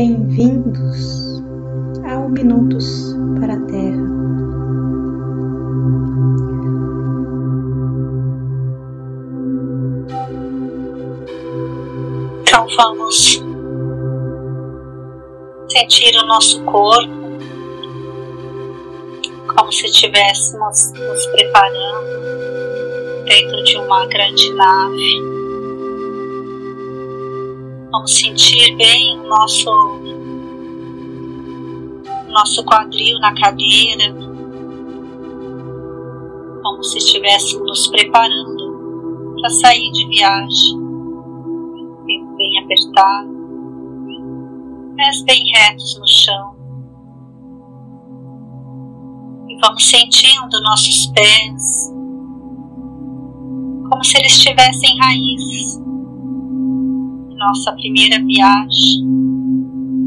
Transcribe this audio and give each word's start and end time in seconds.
Bem-vindos 0.00 1.42
ao 2.08 2.28
Minutos 2.28 3.16
para 3.40 3.54
a 3.54 3.60
Terra. 3.66 4.06
Então 12.42 12.64
vamos 12.76 13.42
sentir 15.68 16.14
o 16.22 16.26
nosso 16.28 16.62
corpo 16.62 17.12
como 19.52 19.72
se 19.72 19.86
estivéssemos 19.86 20.92
nos 20.92 21.26
preparando 21.26 23.24
dentro 23.24 23.64
de 23.64 23.76
uma 23.78 24.06
grande 24.06 24.54
nave. 24.54 25.37
Vamos 27.98 28.16
sentir 28.16 28.76
bem 28.76 29.18
o 29.18 29.26
nosso, 29.26 29.68
nosso 32.28 32.64
quadril 32.64 33.18
na 33.18 33.34
cadeira, 33.34 34.14
como 36.62 36.84
se 36.84 36.98
estivéssemos 36.98 37.66
nos 37.66 37.88
preparando 37.88 39.34
para 39.40 39.50
sair 39.50 39.90
de 39.90 40.06
viagem. 40.06 40.78
Bem 42.36 42.60
apertado, 42.62 43.30
pés 44.96 45.22
bem 45.24 45.44
retos 45.56 45.98
no 45.98 46.06
chão. 46.06 46.56
Vamos 49.60 49.84
sentindo 49.84 50.62
nossos 50.62 51.06
pés 51.06 51.92
como 53.90 54.04
se 54.04 54.18
eles 54.18 54.38
tivessem 54.38 54.96
raízes. 54.98 55.88
Nossa 57.38 57.72
primeira 57.74 58.18
viagem. 58.24 59.06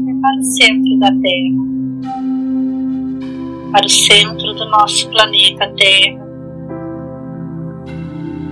É 0.06 0.20
para 0.20 0.38
o 0.38 0.44
centro 0.44 0.98
da 0.98 1.10
Terra, 1.10 1.64
para 3.72 3.86
o 3.86 3.88
centro 3.88 4.52
do 4.52 4.68
nosso 4.68 5.08
planeta 5.08 5.72
Terra, 5.74 6.26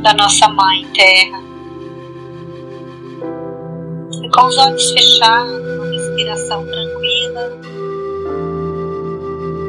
da 0.03 0.14
nossa 0.14 0.48
Mãe 0.48 0.87
Terra. 0.95 1.42
E 4.22 4.31
com 4.31 4.47
os 4.47 4.56
olhos 4.56 4.91
fechados, 4.92 5.61
uma 5.61 5.87
respiração 5.87 6.65
tranquila, 6.65 7.61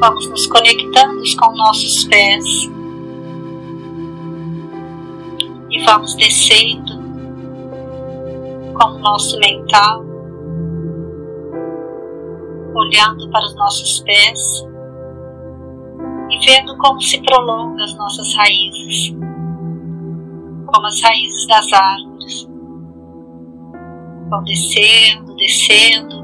vamos 0.00 0.26
nos 0.30 0.46
conectando 0.46 1.22
com 1.38 1.54
nossos 1.54 2.04
pés. 2.04 2.70
E 5.70 5.80
vamos 5.84 6.14
descendo 6.14 6.81
com 8.82 8.96
o 8.96 8.98
nosso 8.98 9.38
mental, 9.38 10.02
olhando 12.74 13.30
para 13.30 13.44
os 13.44 13.54
nossos 13.54 14.00
pés 14.00 14.66
e 16.30 16.38
vendo 16.46 16.76
como 16.78 17.00
se 17.00 17.22
prolongam 17.22 17.84
as 17.84 17.94
nossas 17.96 18.34
raízes, 18.34 19.14
como 20.66 20.86
as 20.86 21.00
raízes 21.02 21.46
das 21.46 21.72
árvores. 21.72 22.48
Vão 24.30 24.42
descendo, 24.44 25.36
descendo, 25.36 26.22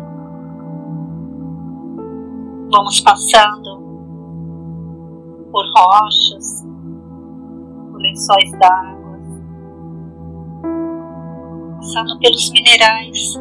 Vamos 2.71 3.01
passando 3.01 3.79
por 5.51 5.65
rochas, 5.75 6.67
por 7.91 7.99
lençóis 7.99 8.51
d'água, 8.59 8.98
passando 11.79 12.19
pelos 12.19 12.51
minerais 12.51 13.35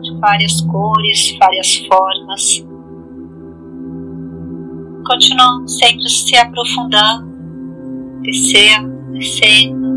de 0.00 0.18
várias 0.18 0.60
cores, 0.62 1.36
várias 1.38 1.76
formas. 1.86 2.66
Continuamos 5.06 5.78
sempre 5.78 6.08
se 6.08 6.36
aprofundando, 6.36 7.30
descendo, 8.22 9.12
descendo. 9.12 9.92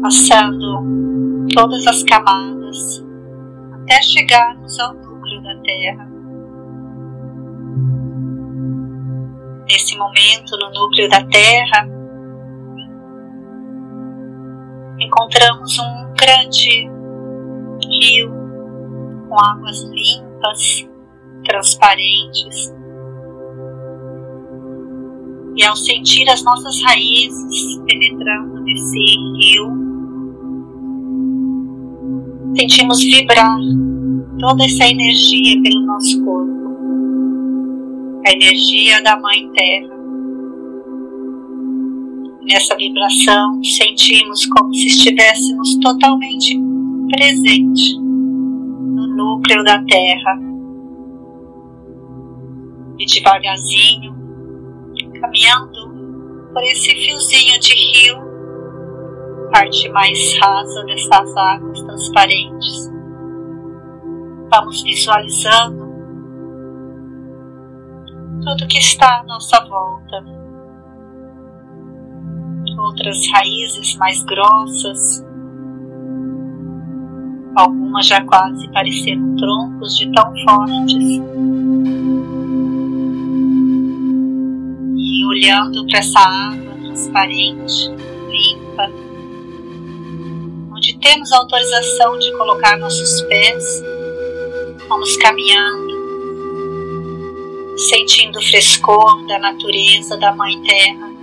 Passando 0.00 1.46
todas 1.52 1.86
as 1.86 2.02
camadas 2.04 3.04
até 3.72 4.00
chegarmos 4.02 4.78
ao 4.78 4.94
núcleo 4.94 5.42
da 5.42 5.56
Terra. 5.62 6.08
Nesse 9.68 9.96
momento, 9.96 10.56
no 10.60 10.80
núcleo 10.80 11.08
da 11.08 11.24
Terra, 11.24 11.95
encontramos 15.06 15.78
um 15.78 16.12
grande 16.14 16.90
rio 17.88 18.30
com 19.28 19.40
águas 19.40 19.82
limpas, 19.82 20.88
transparentes. 21.44 22.74
E 25.56 25.64
ao 25.64 25.74
sentir 25.76 26.28
as 26.28 26.42
nossas 26.44 26.82
raízes 26.82 27.80
penetrando 27.86 28.60
nesse 28.62 28.98
rio, 29.38 29.72
sentimos 32.56 33.00
vibrar 33.00 33.58
toda 34.38 34.64
essa 34.64 34.86
energia 34.86 35.62
pelo 35.62 35.80
nosso 35.86 36.22
corpo, 36.24 36.52
a 38.26 38.32
energia 38.32 39.02
da 39.02 39.18
Mãe 39.18 39.50
Terra. 39.52 39.95
Nessa 42.46 42.76
vibração, 42.76 43.62
sentimos 43.64 44.46
como 44.46 44.72
se 44.72 44.86
estivéssemos 44.86 45.76
totalmente 45.80 46.56
presente 47.10 47.98
no 47.98 49.08
núcleo 49.16 49.64
da 49.64 49.82
Terra. 49.82 50.40
E 52.98 53.04
devagarzinho, 53.04 54.14
caminhando 55.20 56.50
por 56.52 56.62
esse 56.62 56.94
fiozinho 56.94 57.58
de 57.60 57.74
rio 57.74 58.26
parte 59.50 59.88
mais 59.88 60.38
rasa 60.38 60.84
dessas 60.84 61.36
águas 61.36 61.82
transparentes. 61.82 62.92
Vamos 64.50 64.82
visualizando 64.82 65.86
tudo 68.44 68.68
que 68.68 68.78
está 68.78 69.20
à 69.20 69.24
nossa 69.24 69.64
volta. 69.66 70.45
Outras 72.86 73.18
raízes 73.32 73.96
mais 73.96 74.22
grossas, 74.22 75.24
algumas 77.56 78.06
já 78.06 78.24
quase 78.24 78.70
pareceram 78.72 79.36
troncos 79.36 79.96
de 79.96 80.12
tão 80.12 80.32
fortes. 80.44 81.20
E 84.96 85.26
olhando 85.26 85.86
para 85.86 85.98
essa 85.98 86.20
água 86.20 86.74
transparente, 86.82 87.90
limpa, 88.30 89.06
temos 91.06 91.32
autorização 91.32 92.18
de 92.18 92.36
colocar 92.36 92.76
nossos 92.76 93.22
pés, 93.22 93.64
vamos 94.88 95.16
caminhando, 95.16 95.94
sentindo 97.88 98.38
o 98.38 98.42
frescor 98.42 99.24
da 99.26 99.38
natureza 99.38 100.16
da 100.16 100.34
Mãe 100.34 100.60
Terra. 100.62 101.15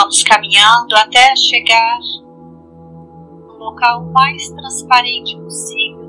Vamos 0.00 0.22
caminhando 0.22 0.94
até 0.94 1.34
chegar 1.34 1.98
no 3.48 3.54
local 3.58 4.04
mais 4.12 4.48
transparente 4.50 5.36
possível, 5.40 6.08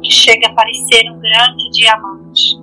que 0.00 0.08
chega 0.08 0.50
a 0.50 0.54
parecer 0.54 1.10
um 1.10 1.18
grande 1.18 1.70
diamante. 1.72 2.62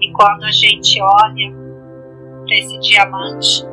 E 0.00 0.10
quando 0.12 0.44
a 0.44 0.50
gente 0.50 0.98
olha 1.02 1.54
para 2.46 2.56
esse 2.56 2.78
diamante, 2.78 3.66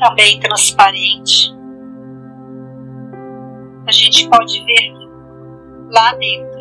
também 0.00 0.40
transparente, 0.40 1.54
a 3.86 3.92
gente 3.92 4.28
pode 4.28 4.64
ver 4.64 4.94
lá 5.92 6.12
dentro 6.14 6.51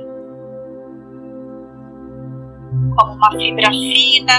como 2.95 3.13
uma 3.13 3.31
fibra 3.31 3.69
fina, 3.69 4.33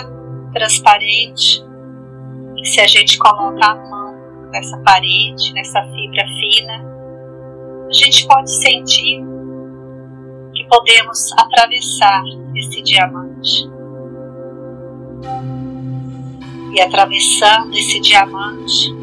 transparente, 0.53 1.65
e 2.57 2.67
se 2.67 2.81
a 2.81 2.87
gente 2.87 3.19
coloca 3.19 3.67
a 3.67 3.75
mão 3.75 4.15
nessa 4.51 4.79
parede, 4.79 5.53
nessa 5.53 5.83
fibra 5.83 6.25
fina, 6.27 6.93
a 7.89 7.93
gente 7.93 8.27
pode 8.27 8.51
sentir 8.63 9.21
que 10.55 10.65
podemos 10.69 11.33
atravessar 11.39 12.23
esse 12.55 12.83
diamante. 12.83 13.71
E 16.75 16.81
atravessando 16.81 17.75
esse 17.75 18.01
diamante, 18.01 18.95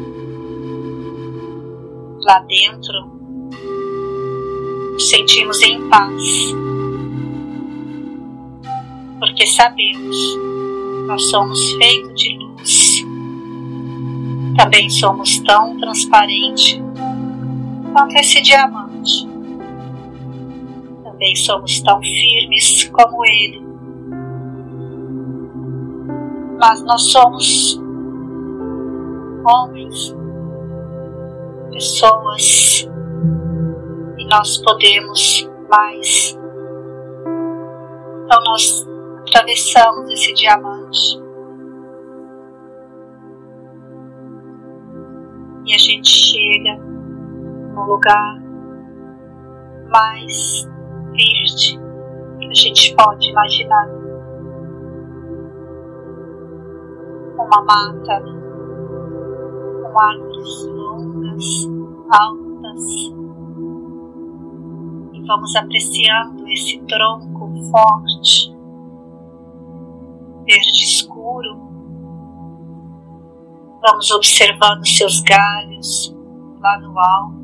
lá 2.22 2.38
dentro, 2.40 3.20
sentimos 4.98 5.60
em 5.62 5.88
paz, 5.88 6.54
porque 9.40 9.46
sabemos 9.46 10.38
nós 11.06 11.30
somos 11.30 11.72
feitos 11.72 12.14
de 12.14 12.36
luz. 12.36 13.06
Também 14.54 14.90
somos 14.90 15.38
tão 15.38 15.78
transparentes 15.78 16.78
quanto 17.90 18.16
esse 18.16 18.42
diamante. 18.42 19.26
Também 21.02 21.34
somos 21.36 21.80
tão 21.80 22.02
firmes 22.02 22.84
como 22.92 23.24
ele. 23.24 23.62
Mas 26.58 26.82
nós 26.82 27.10
somos 27.10 27.80
homens, 29.42 30.14
pessoas, 31.72 32.86
e 34.18 34.24
nós 34.26 34.58
podemos 34.58 35.48
mais. 35.70 36.38
Então 38.26 38.44
nós 38.44 38.89
atravessamos 39.30 40.10
esse 40.10 40.34
diamante. 40.34 41.20
E 45.64 45.74
a 45.74 45.78
gente 45.78 46.10
chega 46.10 46.82
no 47.74 47.84
lugar 47.84 48.42
mais 49.88 50.68
verde 51.12 51.78
que 52.40 52.46
a 52.46 52.54
gente 52.54 52.96
pode 52.96 53.30
imaginar. 53.30 53.88
Uma 57.36 57.64
mata 57.64 58.22
com 59.82 60.00
árvores 60.00 60.64
longas, 60.66 61.68
altas, 62.12 62.84
e 65.12 65.26
vamos 65.26 65.56
apreciando 65.56 66.46
esse 66.48 66.80
tronco 66.86 67.52
forte 67.70 68.49
verde 70.50 70.82
escuro. 70.82 71.70
Vamos 73.82 74.10
observando 74.10 74.84
seus 74.84 75.20
galhos 75.20 76.14
lá 76.60 76.78
no 76.80 76.98
alto. 76.98 77.40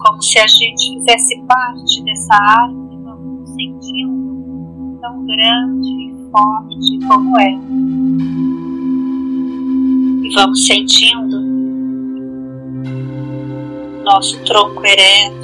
Como 0.00 0.22
se 0.22 0.38
a 0.38 0.46
gente 0.46 0.94
fizesse 0.94 1.40
parte 1.46 2.02
dessa 2.02 2.34
árvore, 2.34 2.96
vamos 3.04 3.40
nos 3.40 3.50
sentindo 3.50 4.98
tão 5.00 5.24
grande 5.26 5.90
e 5.90 6.30
forte 6.32 7.06
como 7.06 7.38
é. 7.38 7.52
E 10.24 10.34
vamos 10.34 10.66
sentindo 10.66 11.40
nosso 14.04 14.42
tronco 14.44 14.84
ereto 14.84 15.39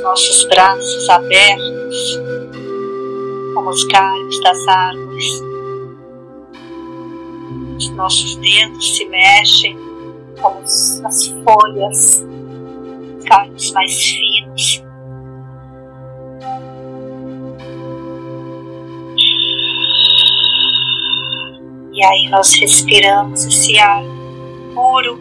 os 0.00 0.02
nossos 0.02 0.44
braços 0.44 1.10
abertos, 1.10 2.20
como 3.54 3.68
os 3.68 3.84
galhos 3.84 4.40
das 4.42 4.68
árvores. 4.68 5.42
Os 7.76 7.90
nossos 7.90 8.36
dedos 8.36 8.96
se 8.96 9.04
mexem 9.06 9.76
como 10.40 10.60
as 10.60 11.26
folhas, 11.44 12.26
galhos 13.24 13.72
mais 13.72 13.94
finos. 13.94 14.84
E 21.92 22.04
aí 22.04 22.28
nós 22.30 22.54
respiramos 22.54 23.44
esse 23.44 23.78
ar 23.78 24.02
puro 24.74 25.18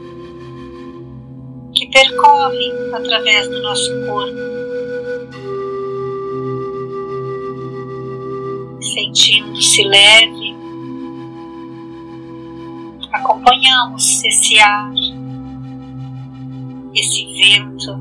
que 1.76 1.86
percorre 1.92 2.72
através 2.94 3.50
do 3.50 3.62
nosso 3.62 4.06
corpo. 4.06 4.59
Sentindo-se 9.20 9.84
leve, 9.84 10.56
acompanhamos 13.12 14.24
esse 14.24 14.58
ar, 14.60 14.94
esse 16.96 17.26
vento, 17.38 18.00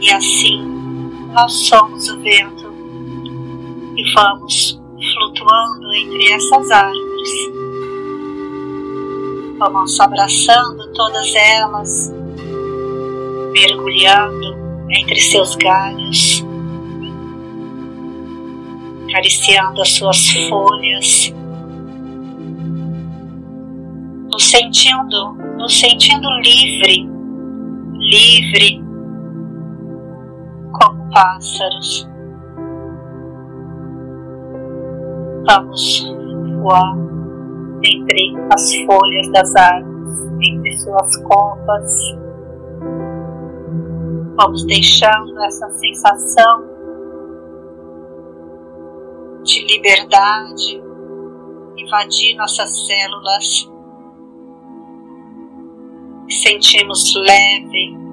e 0.00 0.10
assim 0.10 0.62
nós 1.34 1.52
somos 1.52 2.08
o 2.08 2.18
vento 2.20 2.72
e 3.96 4.14
vamos 4.14 4.80
flutuando 5.14 5.92
entre 5.94 6.32
essas 6.32 6.70
árvores. 6.70 7.30
Vamos 9.58 10.00
abraçando 10.00 10.92
todas 10.94 11.34
elas, 11.34 12.14
mergulhando 13.52 14.56
entre 14.90 15.16
seus 15.16 15.54
galhos 15.56 16.43
acariciando 19.14 19.80
as 19.80 19.90
suas 19.90 20.28
folhas, 20.48 21.32
nos 24.32 24.50
sentindo, 24.50 25.34
nos 25.56 25.78
sentindo 25.78 26.28
livre, 26.40 27.08
livre 27.92 28.82
como 30.72 31.10
pássaros. 31.12 32.08
Vamos 35.46 36.12
voar 36.60 36.96
entre 37.84 38.34
as 38.52 38.74
folhas 38.86 39.30
das 39.32 39.54
árvores, 39.54 40.18
entre 40.42 40.76
suas 40.78 41.16
copas. 41.18 42.16
Vamos 44.36 44.66
deixando 44.66 45.40
essa 45.44 45.70
sensação 45.70 46.73
de 49.44 49.64
liberdade 49.66 50.84
invadir 51.84 52.36
nossas 52.36 52.86
células. 52.86 53.70
Sentimos 56.28 57.14
leve. 57.14 58.04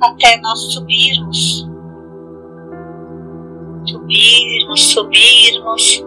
Até 0.00 0.40
nós 0.40 0.72
subirmos, 0.72 1.68
subirmos, 3.86 4.80
subirmos 4.92 6.04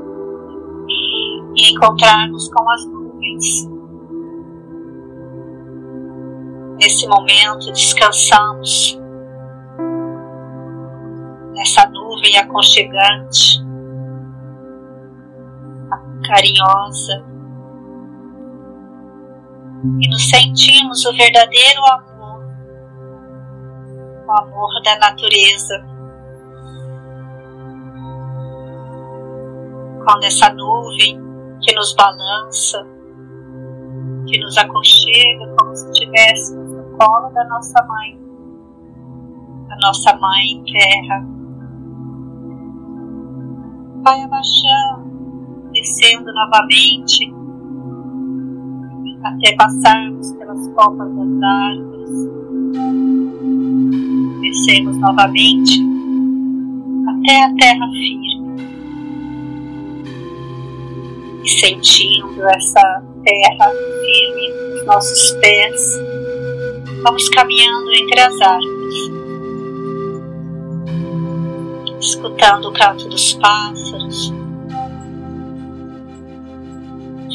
e 1.55 1.71
encontrarmos 1.71 2.49
com 2.51 2.69
as 2.71 2.85
nuvens. 2.87 3.69
Nesse 6.79 7.07
momento 7.07 7.71
descansamos 7.71 9.02
nuvem 12.33 12.37
aconchegante, 12.37 13.63
carinhosa, 16.25 17.23
e 19.99 20.09
nos 20.09 20.29
sentimos 20.29 21.05
o 21.05 21.13
verdadeiro 21.13 21.81
amor, 21.91 22.43
o 24.25 24.31
amor 24.31 24.81
da 24.83 24.97
natureza. 24.97 25.85
Quando 30.05 30.23
essa 30.23 30.53
nuvem 30.53 31.19
que 31.61 31.75
nos 31.75 31.93
balança, 31.95 32.85
que 34.27 34.39
nos 34.39 34.57
aconchega 34.57 35.55
como 35.57 35.75
se 35.75 35.89
estivéssemos 35.91 36.71
no 36.71 36.97
colo 36.97 37.29
da 37.29 37.43
nossa 37.45 37.85
mãe, 37.85 38.19
a 39.69 39.75
nossa 39.81 40.15
mãe 40.17 40.63
terra 40.65 41.32
vai 44.03 44.21
abaixando, 44.21 45.71
descendo 45.71 46.31
novamente, 46.33 47.33
até 49.23 49.55
passarmos 49.55 50.33
pelas 50.33 50.67
copas 50.69 51.09
das 51.15 51.43
árvores. 51.43 52.09
Descemos 54.41 54.97
novamente 54.97 55.81
até 57.07 57.43
a 57.43 57.55
terra 57.55 57.89
firme. 57.91 58.33
E 61.43 61.49
sentindo 61.49 62.47
essa 62.49 63.03
terra 63.23 63.69
firme 63.69 64.53
nos 64.73 64.85
nossos 64.85 65.31
pés, 65.39 65.81
vamos 67.03 67.29
caminhando 67.29 67.91
entre 67.93 68.19
as 68.19 68.41
árvores 68.41 69.22
escutando 72.03 72.69
o 72.69 72.73
canto 72.73 73.07
dos 73.07 73.33
pássaros, 73.33 74.33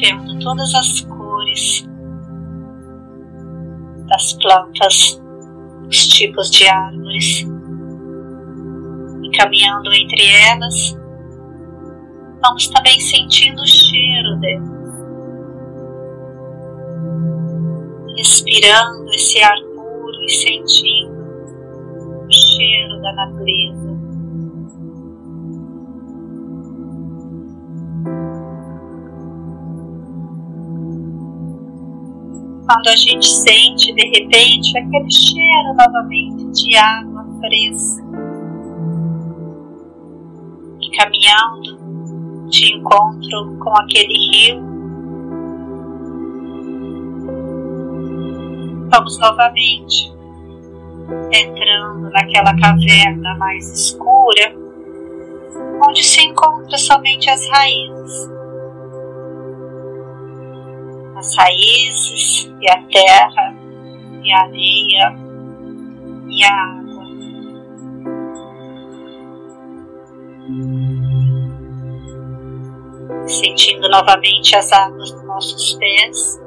vendo 0.01 0.39
todas 0.41 0.75
as 0.75 1.01
cores 1.01 1.89
das 4.07 4.33
plantas, 4.35 5.21
os 5.89 6.07
tipos 6.09 6.51
de 6.51 6.69
árvores, 6.69 7.47
e 9.23 9.31
caminhando 9.37 9.93
entre 9.93 10.23
elas, 10.51 10.97
vamos 12.43 12.69
também 12.69 13.01
sentindo 13.01 13.63
o 13.63 13.67
cheiro 13.67 14.39
delas. 14.41 14.79
respirando 18.19 19.09
esse 19.15 19.41
ar 19.41 19.57
puro 19.77 20.25
e 20.25 20.29
sentindo 20.29 21.23
o 22.25 22.33
cheiro 22.33 23.01
da 23.01 23.13
natureza. 23.13 23.78
Quando 32.69 32.89
a 32.89 32.97
gente 32.97 33.27
sente 33.27 33.95
de 33.95 34.07
repente 34.09 34.77
aquele 34.77 35.11
cheiro 35.11 35.75
novamente 35.75 36.53
de 36.53 36.77
água 36.77 37.25
fresca, 37.41 38.05
e 40.81 40.97
caminhando 40.97 42.49
de 42.51 42.75
encontro 42.75 43.59
com 43.59 43.71
aquele 43.79 44.13
rio 44.13 44.79
Vamos 48.91 49.19
novamente 49.19 50.11
entrando 51.31 52.11
naquela 52.11 52.57
caverna 52.57 53.37
mais 53.39 53.71
escura, 53.71 54.55
onde 55.87 56.03
se 56.03 56.23
encontra 56.23 56.77
somente 56.79 57.29
as 57.29 57.47
raízes. 57.49 58.38
As 61.19 61.37
raízes 61.37 62.53
e 62.61 62.71
a 62.71 62.83
terra 62.85 63.55
e 64.23 64.33
a 64.33 64.41
areia 64.43 65.17
e 66.29 66.45
a 66.45 66.55
água. 66.55 67.05
Sentindo 73.27 73.89
novamente 73.89 74.57
as 74.57 74.73
águas 74.73 75.13
nos 75.13 75.25
nossos 75.25 75.75
pés 75.75 76.39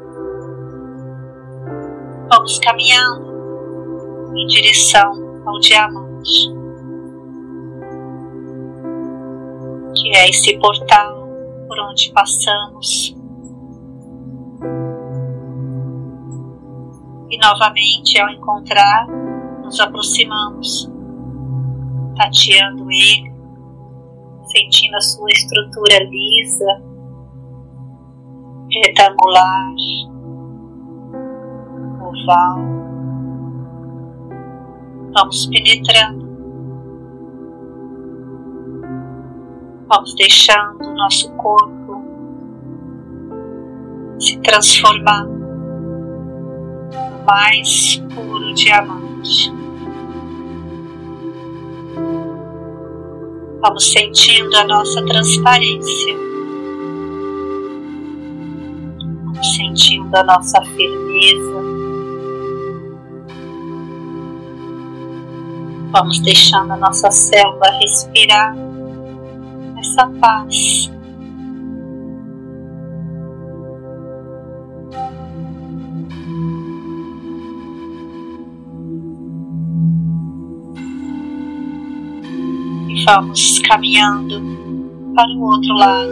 vamos 2.32 2.60
caminhando 2.60 4.32
em 4.38 4.48
direção 4.48 5.44
ao 5.46 5.60
diamante, 5.60 6.48
que 9.96 10.16
é 10.16 10.30
esse 10.30 10.58
portal 10.58 11.28
por 11.68 11.78
onde 11.80 12.12
passamos. 12.14 13.21
Novamente, 17.42 18.22
ao 18.22 18.30
encontrar, 18.30 19.08
nos 19.64 19.80
aproximamos, 19.80 20.90
tateando 22.16 22.90
ele, 22.92 23.34
sentindo 24.46 24.96
a 24.96 25.02
sua 25.02 25.30
estrutura 25.32 25.98
lisa, 26.04 26.82
retangular, 28.70 29.74
oval. 32.02 32.60
Vamos 35.14 35.48
penetrando. 35.48 36.30
Vamos 39.88 40.16
deixando 40.16 40.86
o 40.86 40.96
nosso 40.96 41.30
corpo 41.34 42.02
se 44.20 44.40
transformar 44.40 45.41
mais 47.26 48.02
puro 48.14 48.54
diamante. 48.54 49.52
Vamos 53.62 53.92
sentindo 53.92 54.56
a 54.58 54.64
nossa 54.64 55.06
transparência. 55.06 56.18
Vamos 59.24 59.56
sentindo 59.56 60.16
a 60.16 60.24
nossa 60.24 60.62
firmeza. 60.62 61.62
Vamos 65.92 66.20
deixando 66.22 66.72
a 66.72 66.78
nossa 66.78 67.12
célula 67.12 67.70
respirar 67.80 68.56
essa 69.78 70.08
paz. 70.20 70.92
E 83.12 83.14
vamos 83.14 83.60
caminhando 83.68 84.42
para 85.14 85.30
o 85.34 85.42
outro 85.42 85.74
lado, 85.74 86.10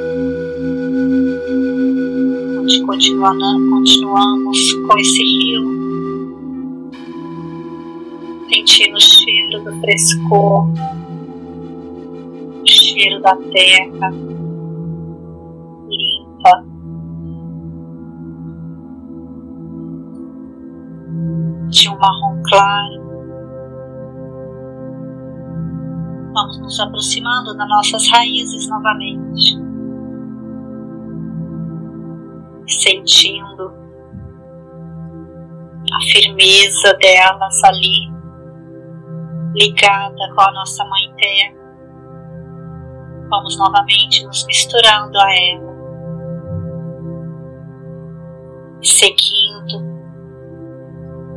onde 2.60 2.82
continuamos 2.82 4.74
com 4.74 4.98
esse 4.98 5.24
rio 5.24 5.64
sentindo 8.50 8.98
o 8.98 9.00
cheiro 9.00 9.64
do 9.64 9.80
frescor, 9.80 10.68
o 12.62 12.68
cheiro 12.68 13.22
da 13.22 13.34
terra 13.34 14.10
limpa. 15.88 16.66
De 21.70 21.88
um 21.88 21.98
marrom 21.98 22.44
claro. 22.44 22.99
Vamos 26.34 26.60
nos 26.60 26.80
aproximando 26.80 27.56
das 27.56 27.68
nossas 27.70 28.08
raízes 28.10 28.68
novamente. 28.70 29.58
Sentindo 32.68 33.74
a 35.92 36.02
firmeza 36.12 36.94
delas 37.00 37.64
ali 37.64 38.10
ligada 39.56 40.34
com 40.36 40.42
a 40.42 40.52
nossa 40.52 40.86
Mãe 40.86 41.14
Terra. 41.18 41.60
Vamos 43.30 43.58
novamente 43.58 44.26
nos 44.26 44.46
misturando 44.46 45.20
a 45.20 45.36
ela, 45.36 45.74
seguindo, 48.82 49.84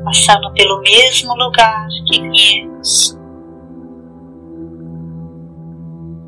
passando 0.05 0.53
pelo 0.55 0.81
mesmo 0.81 1.35
lugar 1.37 1.87
que 2.07 2.21
viemos. 2.21 3.22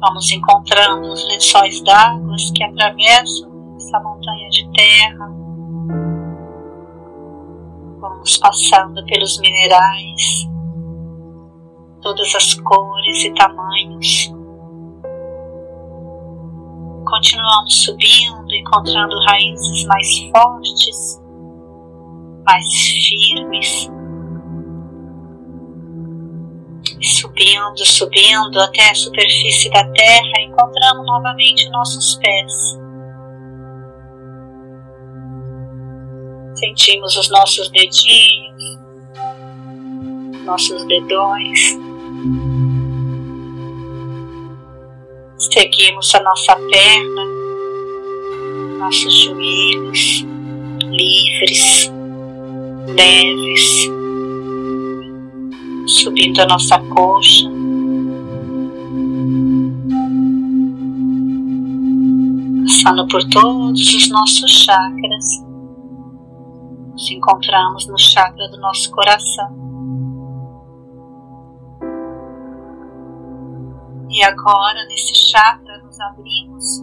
Vamos 0.07 0.31
encontrando 0.31 1.11
os 1.15 1.25
lençóis 1.29 1.81
d'água 1.83 2.37
que 2.55 2.63
atravessam 2.63 3.75
essa 3.75 3.99
montanha 4.01 4.51
de 4.51 4.71
terra. 4.73 5.31
Vamos 8.01 8.37
passando 8.37 9.03
pelos 9.07 9.39
minerais 9.41 10.47
todas 12.03 12.35
as 12.35 12.53
cores 12.53 13.25
e 13.25 13.33
tamanhos. 13.33 14.31
Continuamos 17.07 17.75
subindo, 17.75 18.55
encontrando 18.55 19.19
raízes 19.27 19.87
mais 19.87 20.19
fortes, 20.31 21.23
mais 22.45 22.67
firmes. 22.75 23.91
Subindo, 27.05 27.85
subindo 27.85 28.61
até 28.61 28.91
a 28.91 28.95
superfície 28.95 29.71
da 29.71 29.85
terra, 29.93 30.41
encontramos 30.41 31.07
novamente 31.07 31.69
nossos 31.71 32.17
pés. 32.17 32.79
Sentimos 36.57 37.17
os 37.17 37.31
nossos 37.31 37.69
dedinhos, 37.71 38.79
nossos 40.45 40.85
dedões. 40.87 41.61
Seguimos 45.39 46.15
a 46.15 46.23
nossa 46.23 46.57
perna, 46.57 47.25
nossos 48.79 49.25
joelhos 49.25 50.25
livres, 50.91 51.91
leves, 52.97 53.91
subindo 55.87 56.41
a 56.41 56.47
nossa 56.47 56.79
coxa. 56.79 57.49
Passando 62.63 63.09
por 63.09 63.23
todos 63.31 63.95
os 63.95 64.11
nossos 64.11 64.51
chakras, 64.51 65.27
nos 66.93 67.11
encontramos 67.11 67.87
no 67.89 67.99
chakra 67.99 68.49
do 68.51 68.59
nosso 68.61 68.91
coração. 68.91 69.65
E 74.11 74.23
agora, 74.23 74.85
nesse 74.87 75.31
chakra, 75.31 75.79
nos 75.83 75.99
abrimos 76.01 76.83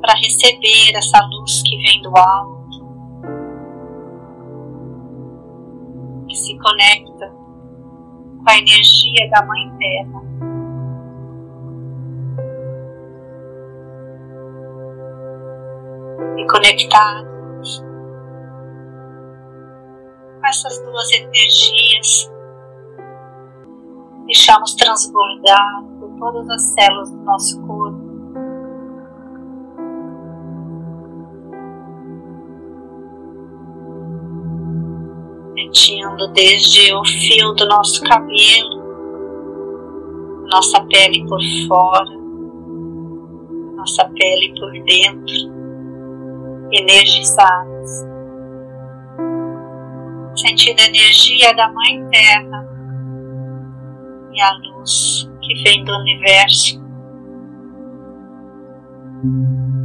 para 0.00 0.14
receber 0.14 0.94
essa 0.94 1.18
luz 1.26 1.62
que 1.62 1.76
vem 1.76 2.02
do 2.02 2.16
alto, 2.16 2.57
se 6.48 6.58
conecta 6.58 7.28
com 7.28 8.50
a 8.50 8.56
energia 8.56 9.28
da 9.30 9.44
Mãe 9.44 9.70
Terra. 9.76 10.22
E 16.38 16.46
conectados 16.46 17.84
essas 20.46 20.78
duas 20.82 21.12
energias 21.12 22.32
deixamos 24.24 24.74
transbordar 24.76 25.84
por 26.00 26.10
todas 26.18 26.48
as 26.48 26.62
células 26.62 27.10
do 27.10 27.18
nosso 27.18 27.60
corpo. 27.66 27.77
Sentindo 35.68 36.28
desde 36.28 36.94
o 36.94 37.04
fio 37.04 37.52
do 37.52 37.66
nosso 37.66 38.02
cabelo, 38.04 38.82
nossa 40.50 40.80
pele 40.86 41.26
por 41.26 41.38
fora, 41.68 42.10
nossa 43.76 44.08
pele 44.08 44.54
por 44.58 44.72
dentro, 44.84 45.34
energizados. 46.72 47.90
Sentindo 50.36 50.80
a 50.80 50.86
energia 50.86 51.54
da 51.54 51.70
Mãe 51.70 52.02
Terra 52.12 52.66
e 54.32 54.40
a 54.40 54.52
luz 54.54 55.30
que 55.42 55.54
vem 55.64 55.84
do 55.84 55.92
universo, 55.98 56.80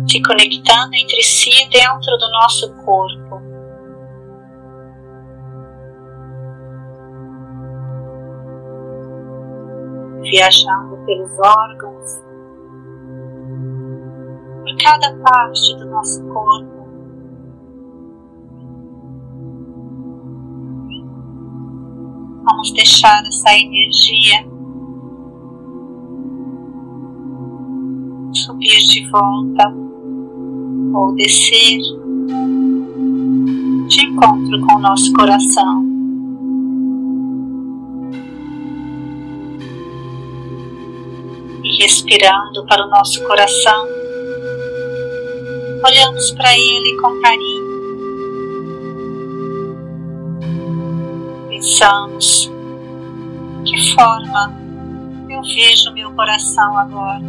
se 0.10 0.22
conectando 0.22 0.96
entre 0.96 1.22
si 1.24 1.68
dentro 1.70 2.18
do 2.18 2.32
nosso 2.32 2.74
corpo. 2.86 3.43
Viajando 10.34 10.98
pelos 11.06 11.30
órgãos, 11.38 12.20
por 14.64 14.78
cada 14.84 15.16
parte 15.18 15.78
do 15.78 15.86
nosso 15.92 16.24
corpo. 16.24 16.88
Vamos 22.46 22.74
deixar 22.74 23.24
essa 23.28 23.54
energia 23.54 24.44
subir 28.34 28.80
de 28.90 29.08
volta 29.12 29.72
ou 30.96 31.14
descer 31.14 31.80
de 33.88 34.02
encontro 34.08 34.66
com 34.66 34.78
o 34.78 34.80
nosso 34.80 35.14
coração. 35.14 35.93
E 41.84 41.86
respirando 41.86 42.66
para 42.66 42.86
o 42.86 42.90
nosso 42.90 43.22
coração, 43.28 43.88
olhamos 45.86 46.32
para 46.32 46.58
ele 46.58 46.96
com 46.96 47.20
carinho. 47.20 47.64
Pensamos: 51.50 52.50
que 53.66 53.94
forma 53.94 54.54
eu 55.30 55.42
vejo 55.42 55.92
meu 55.92 56.10
coração 56.14 56.78
agora? 56.78 57.20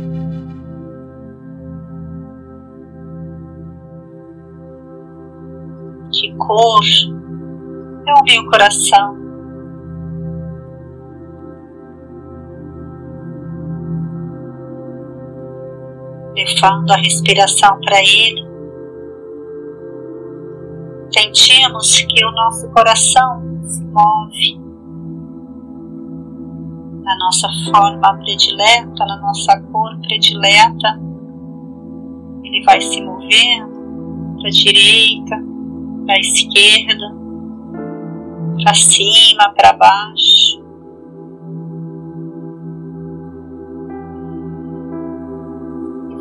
Que 6.12 6.32
cor 6.36 6.84
é 8.06 8.14
o 8.14 8.22
meu 8.22 8.50
coração? 8.52 9.23
Levando 16.34 16.90
a 16.90 16.96
respiração 16.96 17.78
para 17.80 18.00
Ele, 18.00 18.44
sentimos 21.12 22.00
que 22.00 22.24
o 22.24 22.30
nosso 22.32 22.68
coração 22.70 23.42
se 23.66 23.82
move 23.84 24.64
na 27.04 27.16
nossa 27.18 27.48
forma 27.70 28.16
predileta, 28.18 29.06
na 29.06 29.20
nossa 29.20 29.60
cor 29.70 29.96
predileta. 30.00 31.00
Ele 32.42 32.64
vai 32.64 32.80
se 32.80 33.00
movendo 33.02 34.36
para 34.38 34.48
a 34.48 34.50
direita, 34.50 35.36
para 36.06 36.14
a 36.14 36.20
esquerda, 36.20 37.14
para 38.62 38.74
cima, 38.74 39.52
para 39.54 39.72
baixo. 39.74 40.43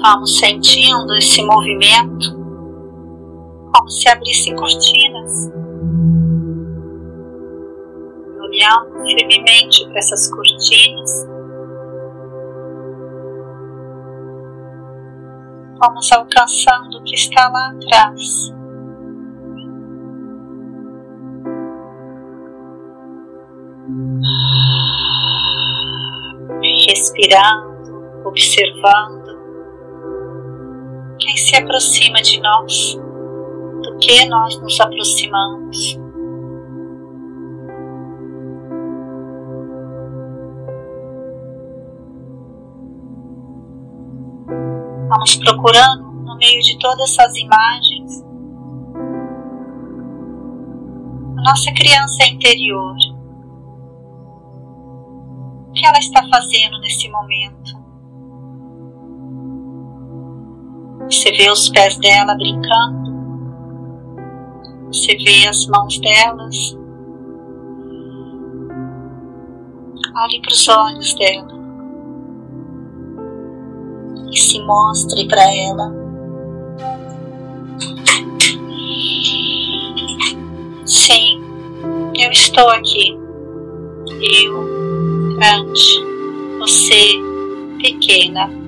Vamos 0.06 0.38
sentindo 0.38 1.16
esse 1.16 1.42
movimento 1.46 2.36
como 3.74 3.90
se 3.90 4.10
abrissem 4.10 4.54
cortinas. 4.54 5.50
Olhando 8.38 9.02
firmemente 9.02 9.88
para 9.88 10.00
essas 10.00 10.30
cortinas. 10.30 11.26
Vamos 15.80 16.12
alcançando 16.12 16.98
o 16.98 17.04
que 17.06 17.16
está 17.16 17.48
lá 17.48 17.70
atrás. 17.70 18.54
Respirando, 26.90 28.26
observando 28.26 29.23
quem 31.20 31.36
se 31.38 31.56
aproxima 31.56 32.22
de 32.22 32.40
nós, 32.42 32.96
do 32.96 33.98
que 34.00 34.26
nós 34.26 34.60
nos 34.62 34.80
aproximamos. 34.80 36.00
Vamos 45.10 45.36
procurando 45.36 46.12
no 46.24 46.38
meio 46.38 46.60
de 46.62 46.78
todas 46.80 47.12
essas 47.12 47.36
imagens 47.36 48.24
a 51.38 51.42
nossa 51.44 51.72
criança 51.74 52.26
interior. 52.26 52.96
O 55.70 55.72
que 55.74 55.86
ela 55.86 56.00
está 56.00 56.28
fazendo 56.30 56.80
nesse 56.80 57.10
momento? 57.10 57.83
Você 61.14 61.32
vê 61.32 61.48
os 61.52 61.70
pés 61.70 61.96
dela 62.00 62.34
brincando. 62.34 63.14
Você 64.88 65.16
vê 65.16 65.48
as 65.48 65.68
mãos 65.68 66.00
delas. 66.00 66.76
Olhe 70.18 70.42
para 70.42 70.52
os 70.52 70.68
olhos 70.68 71.14
dela. 71.14 71.54
E 74.32 74.38
se 74.38 74.60
mostre 74.66 75.28
para 75.28 75.44
ela. 75.56 75.94
Sim, 80.84 81.44
eu 82.18 82.32
estou 82.32 82.70
aqui. 82.70 83.16
Eu, 84.20 85.36
grande, 85.38 86.58
você, 86.60 87.20
pequena. 87.80 88.63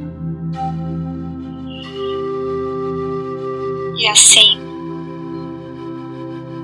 E 3.97 4.07
assim, 4.07 4.59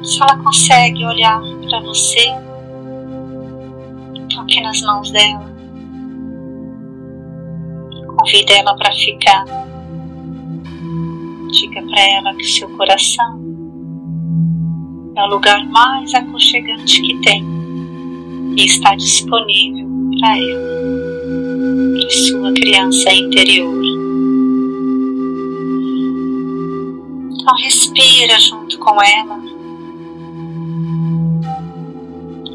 se 0.03 0.21
ela 0.21 0.37
consegue 0.43 1.05
olhar 1.05 1.41
para 1.69 1.79
você, 1.81 2.25
toque 4.33 4.61
nas 4.61 4.81
mãos 4.81 5.11
dela. 5.11 5.51
Convida 8.17 8.53
ela 8.53 8.75
para 8.75 8.91
ficar. 8.93 9.45
Diga 11.51 11.81
para 11.83 12.01
ela 12.01 12.35
que 12.35 12.43
seu 12.43 12.69
coração 12.77 13.39
é 15.15 15.23
o 15.23 15.27
lugar 15.27 15.65
mais 15.67 16.13
aconchegante 16.13 17.01
que 17.01 17.17
tem 17.21 17.45
e 18.57 18.65
está 18.65 18.95
disponível 18.95 19.87
para 20.19 20.37
ela, 20.37 21.99
para 21.99 22.09
sua 22.09 22.53
criança 22.53 23.13
interior. 23.13 23.90
Então 27.41 27.55
respira 27.55 28.39
junto 28.39 28.77
com 28.77 29.01
ela. 29.01 29.41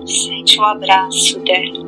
Sente 0.07 0.61
o 0.61 0.64
abraço 0.64 1.40
dela. 1.40 1.85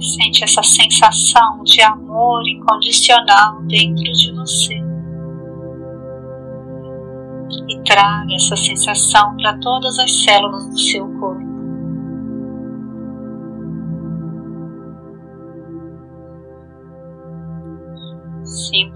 Sente 0.00 0.44
essa 0.44 0.62
sensação 0.62 1.64
de 1.64 1.82
amor 1.82 2.46
incondicional 2.46 3.60
dentro 3.62 4.04
de 4.12 4.32
você. 4.32 4.76
E 7.68 7.82
traga 7.84 8.32
essa 8.32 8.54
sensação 8.54 9.36
para 9.38 9.58
todas 9.58 9.98
as 9.98 10.22
células 10.22 10.68
do 10.68 10.78
seu 10.78 11.04
corpo. 11.18 11.35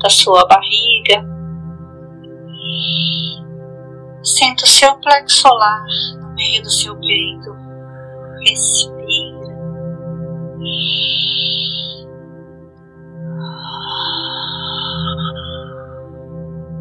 Sinta 0.01 0.07
a 0.07 0.11
sua 0.11 0.47
barriga. 0.47 1.27
Sinta 4.23 4.65
o 4.65 4.67
seu 4.67 4.95
plexo 4.97 5.43
solar 5.43 5.85
no 6.19 6.35
meio 6.35 6.63
do 6.63 6.71
seu 6.71 6.97
peito. 6.97 7.55
Respira. 8.41 9.51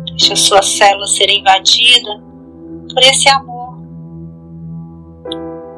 Deixe 0.05 0.31
a 0.31 0.35
sua 0.37 0.61
célula 0.61 1.07
ser 1.07 1.29
invadida 1.29 2.23
por 2.93 3.03
esse 3.03 3.27
amor 3.27 3.79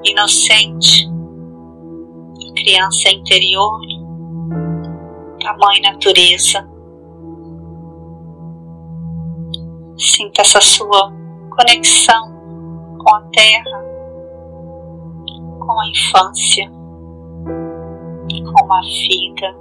inocente, 0.03 1.09
criança 2.55 3.09
interior, 3.09 3.81
da 5.43 5.57
mãe 5.57 5.81
natureza. 5.81 6.70
Sinta 10.01 10.41
essa 10.41 10.59
sua 10.59 11.13
conexão 11.51 12.33
com 12.97 13.15
a 13.15 13.21
terra, 13.31 13.83
com 15.59 15.79
a 15.79 15.87
infância, 15.89 16.71
com 18.43 18.73
a 18.73 18.81
vida, 18.81 19.55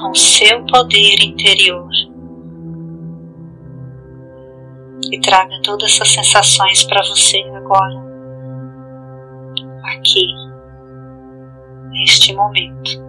com 0.00 0.14
seu 0.14 0.64
poder 0.64 1.22
interior. 1.22 1.90
E 5.12 5.20
traga 5.20 5.60
todas 5.62 5.92
essas 5.92 6.08
sensações 6.08 6.84
para 6.84 7.02
você 7.02 7.42
agora, 7.54 8.02
aqui, 9.84 10.26
neste 11.90 12.34
momento. 12.34 13.07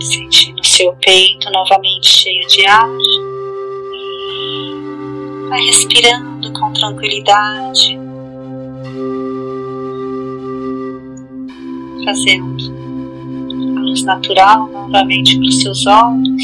Sentindo 0.00 0.64
seu 0.64 0.94
peito 1.04 1.50
novamente 1.50 2.08
cheio 2.08 2.46
de 2.48 2.66
ar. 2.66 2.88
Vai 5.50 5.60
respirando 5.60 6.52
com 6.52 6.72
tranquilidade. 6.72 7.98
Trazendo 12.02 12.72
a 13.76 13.80
luz 13.80 14.02
natural 14.04 14.66
novamente 14.68 15.36
para 15.38 15.48
os 15.48 15.60
seus 15.60 15.86
olhos 15.86 16.42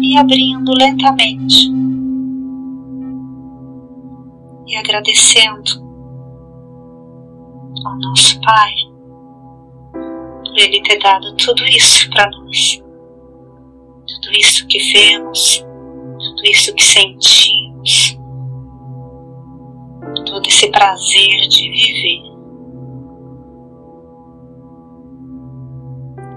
e 0.00 0.16
abrindo 0.16 0.72
lentamente. 0.78 1.70
E 4.66 4.76
agradecendo 4.76 5.82
ao 7.84 7.98
nosso 7.98 8.40
Pai 8.40 8.91
Ele 10.56 10.82
ter 10.82 10.98
dado 10.98 11.34
tudo 11.36 11.64
isso 11.64 12.08
para 12.10 12.30
nós. 12.30 12.82
Tudo 14.06 14.32
isso 14.38 14.66
que 14.66 14.78
vemos, 14.92 15.58
tudo 16.18 16.42
isso 16.44 16.74
que 16.74 16.84
sentimos, 16.84 18.18
todo 20.26 20.46
esse 20.46 20.70
prazer 20.70 21.48
de 21.48 21.70
viver. 21.70 22.32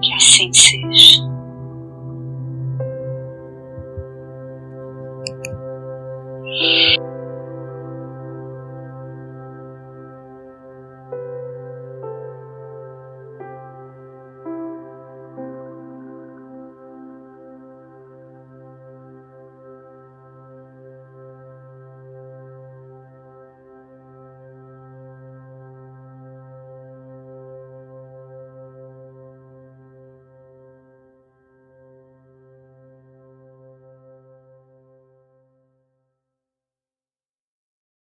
Que 0.01 0.13
assim 0.13 0.54
seja. 0.54 1.44